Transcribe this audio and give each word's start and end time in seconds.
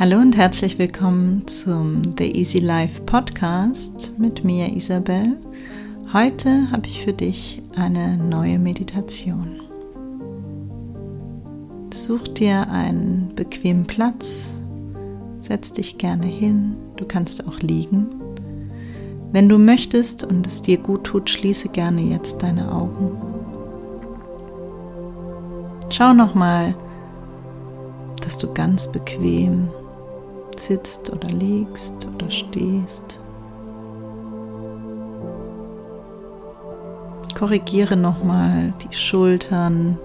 Hallo 0.00 0.18
und 0.18 0.36
herzlich 0.36 0.78
willkommen 0.78 1.48
zum 1.48 2.02
The 2.16 2.30
Easy 2.30 2.60
Life 2.60 3.02
Podcast 3.02 4.16
mit 4.16 4.44
mir 4.44 4.72
Isabel. 4.72 5.36
Heute 6.12 6.70
habe 6.70 6.86
ich 6.86 7.02
für 7.02 7.12
dich 7.12 7.60
eine 7.74 8.16
neue 8.16 8.60
Meditation. 8.60 9.60
Such 11.92 12.28
dir 12.28 12.70
einen 12.70 13.32
bequemen 13.34 13.88
Platz, 13.88 14.52
setz 15.40 15.72
dich 15.72 15.98
gerne 15.98 16.26
hin, 16.26 16.76
du 16.96 17.04
kannst 17.04 17.48
auch 17.48 17.58
liegen. 17.58 18.06
Wenn 19.32 19.48
du 19.48 19.58
möchtest 19.58 20.22
und 20.22 20.46
es 20.46 20.62
dir 20.62 20.78
gut 20.78 21.02
tut, 21.02 21.28
schließe 21.28 21.70
gerne 21.70 22.02
jetzt 22.02 22.40
deine 22.40 22.70
Augen. 22.70 23.20
Schau 25.90 26.12
nochmal, 26.12 26.76
dass 28.22 28.38
du 28.38 28.54
ganz 28.54 28.92
bequem 28.92 29.68
sitzt 30.58 31.12
oder 31.12 31.28
liegst 31.28 32.08
oder 32.14 32.30
stehst. 32.30 33.20
Korrigiere 37.38 37.96
nochmal 37.96 38.72
die 38.82 38.94
Schultern, 38.96 39.98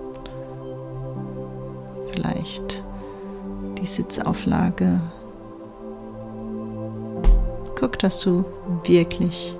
vielleicht 2.11 2.83
die 3.81 3.87
Sitzauflage. 3.87 5.01
Guck, 7.75 7.97
dass 7.99 8.21
du 8.21 8.45
wirklich 8.85 9.57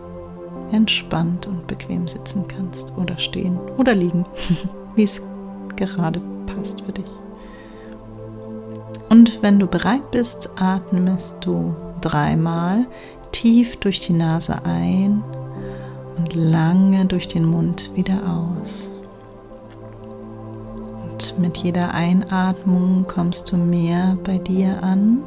entspannt 0.71 1.47
und 1.47 1.67
bequem 1.67 2.07
sitzen 2.07 2.47
kannst 2.47 2.93
oder 2.97 3.17
stehen 3.17 3.57
oder 3.77 3.95
liegen, 3.95 4.25
wie 4.95 5.03
es 5.03 5.21
gerade 5.75 6.21
passt 6.45 6.81
für 6.81 6.91
dich. 6.91 7.22
Und 9.13 9.43
wenn 9.43 9.59
du 9.59 9.67
bereit 9.67 10.09
bist, 10.09 10.49
atmest 10.59 11.45
du 11.45 11.75
dreimal 12.01 12.87
tief 13.31 13.77
durch 13.77 13.99
die 13.99 14.13
Nase 14.13 14.65
ein 14.65 15.23
und 16.17 16.33
lange 16.33 17.05
durch 17.05 17.27
den 17.27 17.45
Mund 17.45 17.91
wieder 17.93 18.17
aus. 18.27 18.91
Und 21.03 21.37
mit 21.37 21.57
jeder 21.57 21.93
Einatmung 21.93 23.05
kommst 23.07 23.51
du 23.51 23.57
mehr 23.57 24.17
bei 24.23 24.39
dir 24.39 24.81
an 24.81 25.19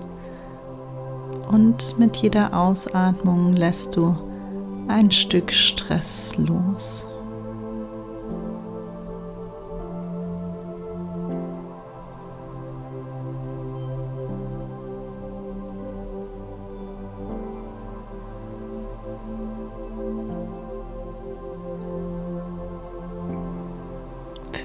und 1.49 1.97
mit 1.97 2.17
jeder 2.17 2.59
Ausatmung 2.59 3.53
lässt 3.53 3.95
du 3.95 4.17
ein 4.89 5.13
Stück 5.13 5.53
Stress 5.53 6.37
los. 6.39 7.07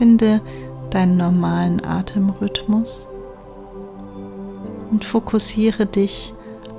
Finde 0.02 0.42
deinen 0.90 1.16
normalen 1.16 1.86
Atemrhythmus 1.86 3.08
und 4.90 5.06
fokussiere 5.06 5.86
dich 5.86 6.34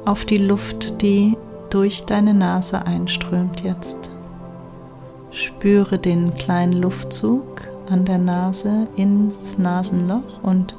auf 0.05 0.25
die 0.25 0.39
Luft, 0.39 1.01
die 1.03 1.37
durch 1.71 2.05
deine 2.05 2.35
Nase 2.35 2.85
einströmt 2.85 3.61
jetzt. 3.61 4.11
Spüre 5.31 6.01
den 6.01 6.35
kleinen 6.35 6.73
Luftzug 6.73 7.69
an 7.89 8.05
der 8.05 8.19
Nase 8.19 8.89
ins 8.97 9.57
Nasenloch 9.57 10.43
und 10.43 10.75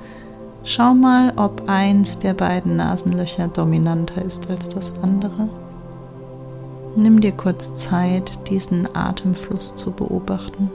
schau 0.66 0.94
mal, 0.94 1.32
ob 1.38 1.70
eins 1.70 2.20
der 2.20 2.34
beiden 2.34 2.76
Nasenlöcher 2.76 3.48
dominanter 3.48 4.22
ist 4.22 4.50
als 4.50 4.68
das 4.68 4.92
andere. 5.02 5.48
Nimm 6.98 7.22
dir 7.22 7.32
kurz 7.32 7.74
Zeit, 7.74 8.50
diesen 8.50 8.94
Atemfluss 8.94 9.78
zu 9.78 9.92
beobachten. 9.92 10.70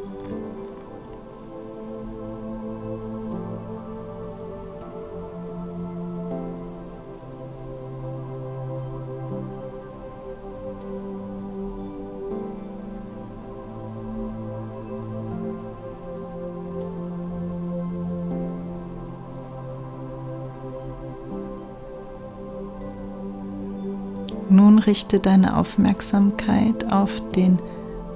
Richte 24.89 25.21
deine 25.21 25.59
Aufmerksamkeit 25.59 26.91
auf 26.91 27.23
den 27.33 27.59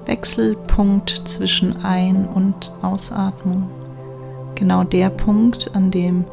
Wechselpunkt 0.06 1.10
zwischen 1.28 1.84
Ein- 1.84 2.27
und 2.27 2.72
Ausatmung. 2.81 3.69
Genau 4.55 4.82
der 4.82 5.11
Punkt, 5.11 5.71
an 5.75 5.91
dem 5.91 6.25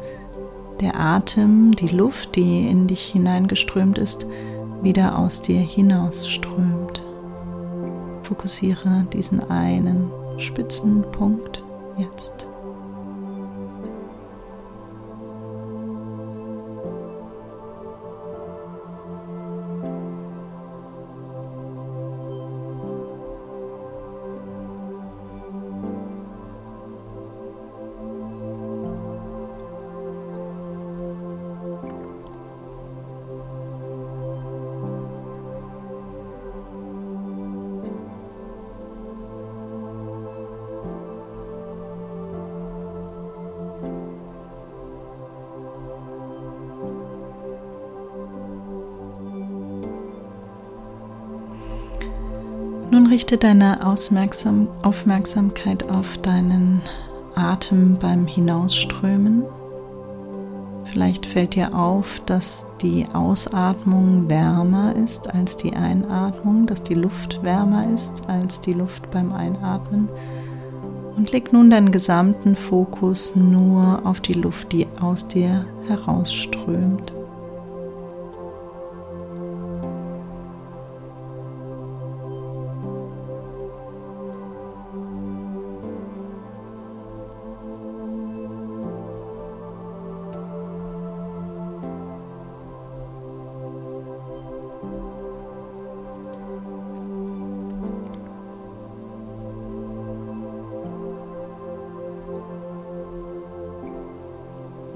der 0.80 0.98
Atem, 0.98 1.72
die 1.72 1.88
Luft, 1.88 2.36
die 2.36 2.66
in 2.68 2.86
dich 2.86 3.04
hineingeströmt 3.04 3.98
ist, 3.98 4.26
wieder 4.80 5.18
aus 5.18 5.42
dir 5.42 5.60
hinausströmt. 5.60 7.04
Fokussiere 8.22 9.04
diesen 9.12 9.40
einen 9.50 10.10
spitzen 10.38 11.04
Punkt 11.12 11.62
jetzt. 11.98 12.49
Nun 52.90 53.06
richte 53.06 53.38
deine 53.38 53.86
Ausmerksam 53.86 54.66
Aufmerksamkeit 54.82 55.88
auf 55.88 56.18
deinen 56.18 56.82
Atem 57.36 57.96
beim 58.00 58.26
Hinausströmen. 58.26 59.44
Vielleicht 60.86 61.24
fällt 61.24 61.54
dir 61.54 61.72
auf, 61.72 62.20
dass 62.26 62.66
die 62.82 63.04
Ausatmung 63.12 64.28
wärmer 64.28 64.96
ist 64.96 65.32
als 65.32 65.56
die 65.56 65.72
Einatmung, 65.72 66.66
dass 66.66 66.82
die 66.82 66.94
Luft 66.94 67.44
wärmer 67.44 67.86
ist 67.94 68.28
als 68.28 68.60
die 68.60 68.72
Luft 68.72 69.08
beim 69.12 69.32
Einatmen. 69.32 70.08
Und 71.16 71.30
leg 71.30 71.52
nun 71.52 71.70
deinen 71.70 71.92
gesamten 71.92 72.56
Fokus 72.56 73.36
nur 73.36 74.00
auf 74.04 74.20
die 74.20 74.32
Luft, 74.32 74.72
die 74.72 74.88
aus 75.00 75.28
dir 75.28 75.64
herausströmt. 75.86 77.12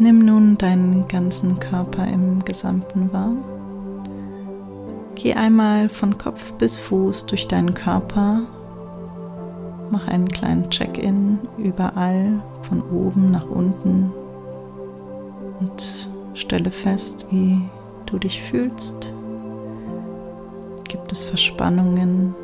Nimm 0.05 0.19
nun 0.19 0.59
deinen 0.59 1.09
ganzen 1.09 1.59
Körper 1.59 2.07
im 2.07 2.45
Gesamten 2.45 3.11
wahr. 3.11 3.33
Geh 5.15 5.33
einmal 5.33 5.89
von 5.89 6.19
Kopf 6.19 6.53
bis 6.59 6.77
Fuß 6.77 7.25
durch 7.25 7.49
deinen 7.49 7.73
Körper. 7.73 8.43
Mach 9.91 10.07
einen 10.07 10.29
kleinen 10.29 10.69
Check-in 10.69 11.39
überall, 11.57 12.43
von 12.69 12.83
oben 12.83 13.31
nach 13.31 13.49
unten 13.49 14.13
und 15.61 16.11
stelle 16.35 16.71
fest, 16.71 17.27
wie 17.31 17.63
du 18.05 18.19
dich 18.19 18.43
fühlst. 18.43 19.15
Gibt 20.87 21.13
es 21.13 21.25
Verspannungen? 21.25 22.35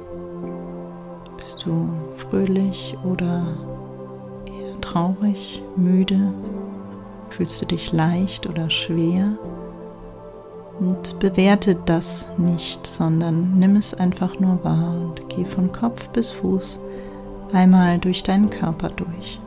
Bist 1.36 1.66
du 1.66 1.90
fröhlich 2.16 2.96
oder 3.04 3.42
eher 4.46 4.80
traurig, 4.80 5.62
müde? 5.76 6.32
Fühlst 7.30 7.62
du 7.62 7.66
dich 7.66 7.92
leicht 7.92 8.46
oder 8.46 8.68
schwer? 8.70 9.38
Und 10.78 11.18
bewerte 11.18 11.76
das 11.86 12.26
nicht, 12.38 12.86
sondern 12.86 13.58
nimm 13.58 13.76
es 13.76 13.94
einfach 13.94 14.38
nur 14.40 14.62
wahr 14.64 14.94
und 14.94 15.28
geh 15.28 15.44
von 15.44 15.72
Kopf 15.72 16.08
bis 16.08 16.30
Fuß 16.30 16.80
einmal 17.52 17.98
durch 17.98 18.22
deinen 18.22 18.50
Körper 18.50 18.90
durch. 18.90 19.40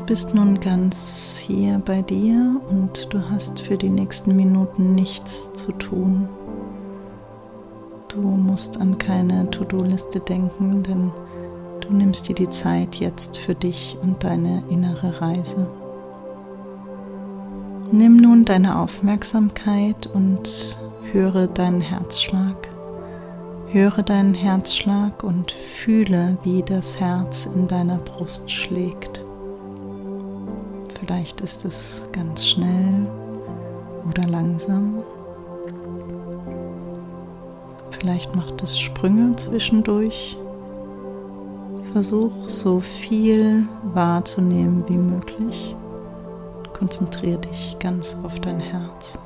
Du 0.00 0.06
bist 0.06 0.34
nun 0.34 0.58
ganz 0.58 1.40
hier 1.46 1.80
bei 1.84 2.00
dir 2.02 2.60
und 2.68 3.12
du 3.12 3.30
hast 3.30 3.60
für 3.60 3.76
die 3.76 3.90
nächsten 3.90 4.34
Minuten 4.34 4.94
nichts 4.94 5.52
zu 5.52 5.70
tun. 5.72 6.26
Du 8.08 8.22
musst 8.22 8.80
an 8.80 8.96
keine 8.96 9.48
To-Do-Liste 9.50 10.18
denken, 10.18 10.82
denn 10.82 11.12
du 11.80 11.92
nimmst 11.92 12.28
dir 12.28 12.34
die 12.34 12.48
Zeit 12.48 12.96
jetzt 12.96 13.38
für 13.38 13.54
dich 13.54 13.96
und 14.02 14.24
deine 14.24 14.64
innere 14.68 15.20
Reise. 15.20 15.68
Nimm 17.92 18.16
nun 18.16 18.46
deine 18.46 18.80
Aufmerksamkeit 18.80 20.08
und 20.12 20.80
höre 21.12 21.46
deinen 21.46 21.82
Herzschlag. 21.82 22.70
Höre 23.66 24.02
deinen 24.02 24.34
Herzschlag 24.34 25.22
und 25.22 25.52
fühle, 25.52 26.38
wie 26.42 26.62
das 26.62 26.98
Herz 26.98 27.46
in 27.54 27.68
deiner 27.68 27.98
Brust 27.98 28.50
schlägt. 28.50 29.24
Vielleicht 31.10 31.40
ist 31.40 31.64
es 31.64 32.04
ganz 32.12 32.46
schnell 32.46 33.04
oder 34.08 34.28
langsam. 34.28 35.02
Vielleicht 37.90 38.36
macht 38.36 38.62
es 38.62 38.78
Sprünge 38.78 39.34
zwischendurch. 39.34 40.36
Versuch 41.92 42.48
so 42.48 42.78
viel 42.78 43.66
wahrzunehmen 43.92 44.84
wie 44.86 44.98
möglich. 44.98 45.74
Konzentriere 46.78 47.40
dich 47.40 47.76
ganz 47.80 48.16
auf 48.22 48.38
dein 48.38 48.60
Herz. 48.60 49.18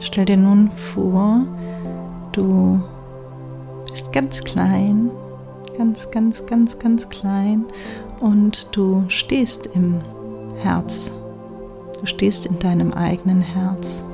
Stell 0.00 0.24
dir 0.24 0.36
nun 0.36 0.70
vor, 0.70 1.46
du 2.32 2.80
bist 3.88 4.12
ganz 4.12 4.42
klein, 4.42 5.10
ganz, 5.76 6.10
ganz, 6.10 6.46
ganz, 6.46 6.78
ganz 6.78 7.08
klein 7.08 7.64
und 8.20 8.76
du 8.76 9.04
stehst 9.08 9.66
im 9.74 10.00
Herz. 10.62 11.12
Du 12.00 12.06
stehst 12.06 12.46
in 12.46 12.58
deinem 12.60 12.92
eigenen 12.92 13.40
Herz 13.40 14.04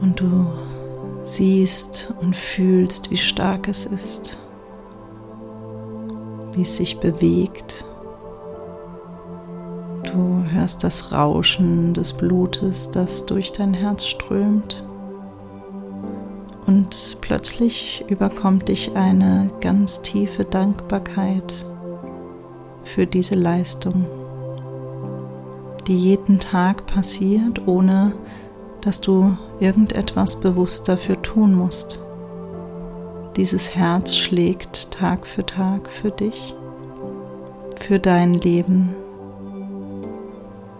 und 0.00 0.18
du 0.18 0.46
siehst 1.24 2.14
und 2.20 2.34
fühlst, 2.34 3.10
wie 3.10 3.18
stark 3.18 3.68
es 3.68 3.84
ist, 3.84 4.38
wie 6.54 6.62
es 6.62 6.76
sich 6.76 6.98
bewegt 7.00 7.84
Du 10.16 10.44
hörst 10.50 10.82
das 10.82 11.12
Rauschen 11.12 11.92
des 11.92 12.14
Blutes, 12.14 12.90
das 12.90 13.26
durch 13.26 13.52
dein 13.52 13.74
Herz 13.74 14.06
strömt. 14.06 14.82
Und 16.66 17.18
plötzlich 17.20 18.02
überkommt 18.08 18.68
dich 18.68 18.96
eine 18.96 19.50
ganz 19.60 20.00
tiefe 20.00 20.44
Dankbarkeit 20.44 21.66
für 22.82 23.06
diese 23.06 23.34
Leistung, 23.34 24.06
die 25.86 25.98
jeden 25.98 26.38
Tag 26.38 26.86
passiert, 26.86 27.68
ohne 27.68 28.14
dass 28.80 29.02
du 29.02 29.36
irgendetwas 29.60 30.40
bewusst 30.40 30.88
dafür 30.88 31.20
tun 31.20 31.54
musst. 31.54 32.00
Dieses 33.36 33.74
Herz 33.76 34.16
schlägt 34.16 34.92
Tag 34.92 35.26
für 35.26 35.44
Tag 35.44 35.90
für 35.90 36.10
dich, 36.10 36.54
für 37.78 37.98
dein 37.98 38.32
Leben 38.32 38.94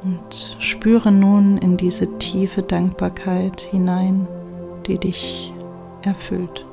und 0.07 0.57
spüre 0.61 1.11
nun 1.11 1.59
in 1.59 1.77
diese 1.77 2.19
tiefe 2.19 2.63
Dankbarkeit 2.63 3.61
hinein, 3.61 4.29
die 4.87 4.99
dich 4.99 5.53
erfüllt. 6.03 6.66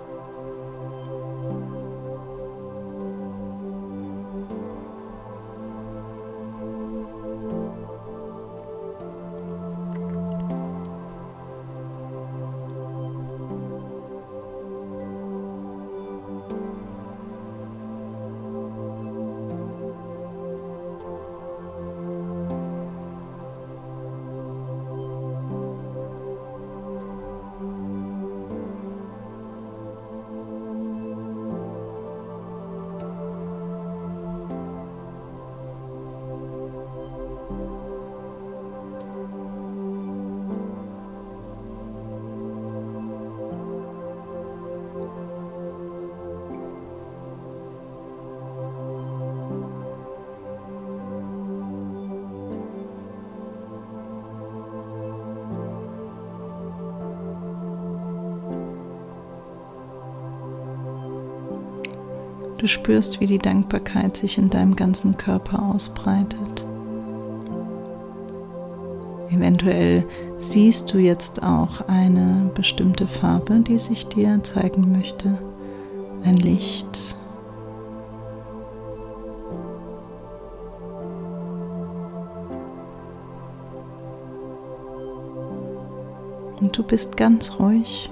Du 62.64 62.70
spürst, 62.70 63.20
wie 63.20 63.26
die 63.26 63.40
Dankbarkeit 63.40 64.16
sich 64.16 64.38
in 64.38 64.50
deinem 64.50 64.78
ganzen 64.78 65.18
Körper 65.18 65.62
ausbreitet. 65.62 66.66
Eventuell 69.30 70.06
siehst 70.38 70.94
du 70.94 70.98
jetzt 70.98 71.44
auch 71.44 71.90
eine 71.90 72.50
bestimmte 72.56 73.06
Farbe, 73.06 73.60
die 73.60 73.76
sich 73.76 74.08
dir 74.08 74.42
zeigen 74.44 74.94
möchte. 74.94 75.38
Ein 76.24 76.38
Licht. 76.38 77.18
Und 86.62 86.78
du 86.78 86.84
bist 86.84 87.18
ganz 87.18 87.60
ruhig, 87.60 88.10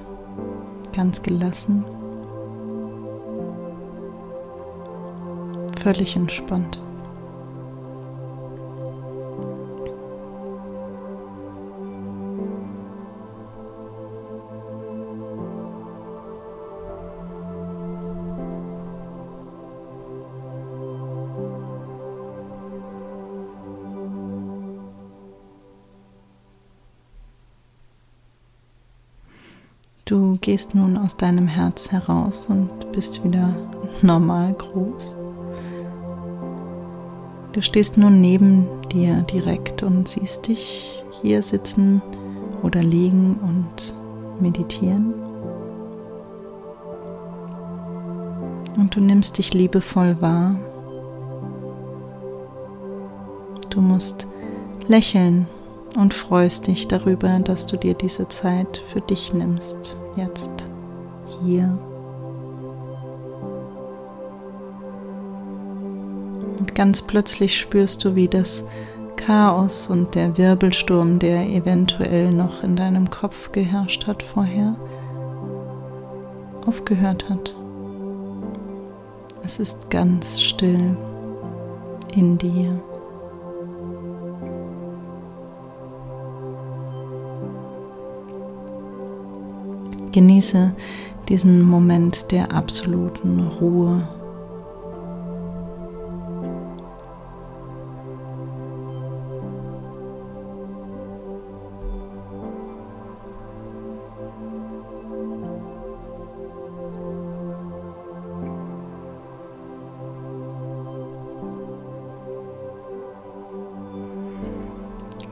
ganz 0.92 1.22
gelassen, 1.22 1.86
völlig 5.82 6.16
entspannt. 6.16 6.80
Du 30.06 30.38
gehst 30.42 30.76
nun 30.76 30.98
aus 30.98 31.16
deinem 31.16 31.48
Herz 31.48 31.90
heraus 31.92 32.46
und 32.48 32.92
bist 32.92 33.24
wieder 33.24 33.56
normal 34.02 34.54
groß. 34.54 35.21
Du 37.54 37.62
stehst 37.62 37.98
nun 37.98 38.22
neben 38.22 38.66
dir 38.94 39.24
direkt 39.24 39.84
und 39.84 40.08
siehst 40.08 40.48
dich 40.48 41.04
hier 41.22 41.44
sitzen 41.44 42.02
oder 42.64 42.82
liegen 42.82 43.38
und 43.42 43.94
meditieren. 44.42 45.14
Und 48.78 48.96
du 48.96 49.02
nimmst 49.02 49.38
dich 49.38 49.54
liebevoll 49.54 50.16
wahr. 50.22 50.60
Du 53.70 53.82
musst 53.82 54.28
lächeln 54.88 55.48
und 55.98 56.14
freust 56.14 56.68
dich 56.68 56.88
darüber, 56.88 57.40
dass 57.40 57.68
du 57.68 57.78
dir 57.78 57.96
diese 57.96 58.30
Zeit 58.30 58.82
für 58.88 59.02
dich 59.02 59.34
nimmst, 59.34 59.98
jetzt, 60.16 60.68
hier. 61.44 61.78
Ganz 66.82 67.04
plötzlich 67.04 67.60
spürst 67.60 68.04
du, 68.04 68.16
wie 68.16 68.28
das 68.28 68.64
Chaos 69.16 69.88
und 69.88 70.16
der 70.16 70.36
Wirbelsturm, 70.36 71.20
der 71.20 71.48
eventuell 71.48 72.32
noch 72.32 72.64
in 72.64 72.76
deinem 72.76 73.12
Kopf 73.12 73.52
geherrscht 73.52 74.08
hat 74.08 74.24
vorher, 74.24 74.76
aufgehört 76.66 77.30
hat. 77.30 77.56
Es 79.44 79.60
ist 79.60 79.92
ganz 79.92 80.42
still 80.42 80.98
in 82.16 82.40
dir. 82.40 82.82
Genieße 90.12 90.74
diesen 91.30 91.62
Moment 91.62 92.32
der 92.32 92.52
absoluten 92.52 93.52
Ruhe. 93.60 94.21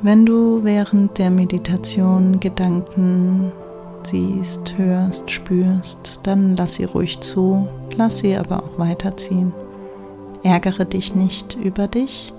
Wenn 0.01 0.25
du 0.25 0.63
während 0.63 1.17
der 1.17 1.29
Meditation 1.29 2.39
Gedanken 2.39 3.51
siehst, 4.03 4.77
hörst, 4.77 5.29
spürst, 5.29 6.21
dann 6.23 6.55
lass 6.55 6.75
sie 6.75 6.85
ruhig 6.85 7.19
zu, 7.19 7.67
lass 7.97 8.19
sie 8.19 8.37
aber 8.37 8.63
auch 8.63 8.79
weiterziehen. 8.79 9.53
Ärgere 10.41 10.85
dich 10.85 11.15
nicht 11.15 11.55
über 11.61 11.89
dich, 11.89 12.31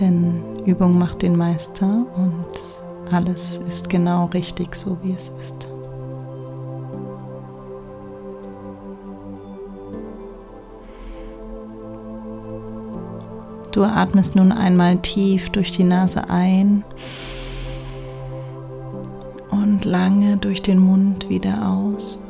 denn 0.00 0.42
Übung 0.66 0.98
macht 0.98 1.22
den 1.22 1.36
Meister 1.36 2.04
und 2.16 3.14
alles 3.14 3.58
ist 3.68 3.88
genau 3.88 4.26
richtig 4.26 4.74
so, 4.74 4.98
wie 5.02 5.12
es 5.12 5.30
ist. 5.38 5.68
Du 13.72 13.84
atmest 13.84 14.36
nun 14.36 14.52
einmal 14.52 14.98
tief 14.98 15.48
durch 15.48 15.72
die 15.72 15.84
Nase 15.84 16.28
ein 16.28 16.84
und 19.50 19.86
lange 19.86 20.36
durch 20.36 20.60
den 20.60 20.78
Mund 20.78 21.30
wieder 21.30 21.68
aus. 21.68 22.22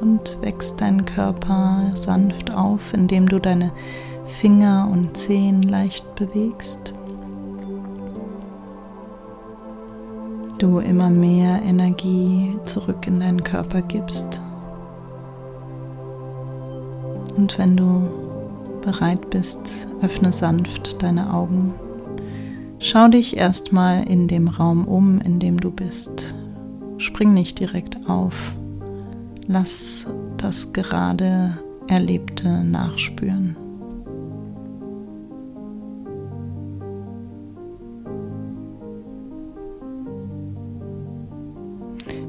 Und 0.00 0.38
wächst 0.42 0.80
dein 0.80 1.04
Körper 1.06 1.92
sanft 1.94 2.50
auf, 2.50 2.92
indem 2.92 3.28
du 3.28 3.38
deine 3.38 3.70
Finger 4.26 4.88
und 4.92 5.16
Zehen 5.16 5.62
leicht 5.62 6.16
bewegst. 6.16 6.94
Du 10.58 10.80
immer 10.80 11.10
mehr 11.10 11.62
Energie 11.62 12.58
zurück 12.64 13.06
in 13.06 13.20
deinen 13.20 13.44
Körper 13.44 13.82
gibst. 13.82 14.43
Und 17.36 17.58
wenn 17.58 17.76
du 17.76 18.08
bereit 18.82 19.30
bist, 19.30 19.88
öffne 20.02 20.32
sanft 20.32 21.02
deine 21.02 21.32
Augen. 21.32 21.74
Schau 22.78 23.08
dich 23.08 23.36
erstmal 23.36 24.06
in 24.06 24.28
dem 24.28 24.48
Raum 24.48 24.86
um, 24.86 25.20
in 25.20 25.38
dem 25.38 25.58
du 25.58 25.70
bist. 25.70 26.34
Spring 26.98 27.34
nicht 27.34 27.58
direkt 27.58 28.08
auf. 28.08 28.54
Lass 29.46 30.06
das 30.36 30.72
gerade 30.72 31.58
Erlebte 31.86 32.64
nachspüren. 32.64 33.56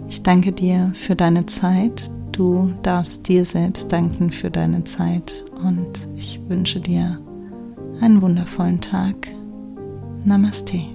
Ich 0.08 0.24
danke 0.24 0.52
dir 0.52 0.92
für 0.94 1.16
deine 1.16 1.46
Zeit. 1.46 2.10
Du 2.36 2.74
darfst 2.84 3.30
dir 3.30 3.46
selbst 3.46 3.94
danken 3.94 4.30
für 4.30 4.52
deine 4.52 4.84
Zeit 4.84 5.46
und 5.64 6.10
ich 6.18 6.42
wünsche 6.50 6.82
dir 6.82 7.18
einen 8.02 8.22
wundervollen 8.22 8.82
Tag. 8.82 9.32
Namaste. 10.26 10.95